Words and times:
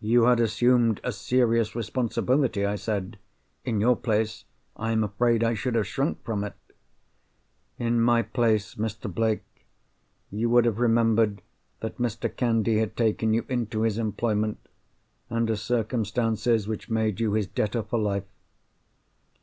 "You 0.00 0.22
had 0.22 0.40
assumed 0.40 0.98
a 1.04 1.12
serious 1.12 1.74
responsibility," 1.76 2.64
I 2.64 2.76
said. 2.76 3.18
"In 3.66 3.82
your 3.82 3.96
place, 3.96 4.46
I 4.78 4.92
am 4.92 5.04
afraid 5.04 5.44
I 5.44 5.52
should 5.52 5.74
have 5.74 5.86
shrunk 5.86 6.24
from 6.24 6.42
it." 6.42 6.54
"In 7.78 8.00
my 8.00 8.22
place, 8.22 8.76
Mr. 8.76 9.12
Blake, 9.12 9.66
you 10.30 10.48
would 10.48 10.64
have 10.64 10.78
remembered 10.78 11.42
that 11.80 11.98
Mr. 11.98 12.34
Candy 12.34 12.78
had 12.78 12.96
taken 12.96 13.34
you 13.34 13.44
into 13.50 13.82
his 13.82 13.98
employment, 13.98 14.58
under 15.28 15.54
circumstances 15.54 16.66
which 16.66 16.88
made 16.88 17.20
you 17.20 17.34
his 17.34 17.46
debtor 17.46 17.82
for 17.82 17.98
life. 17.98 18.24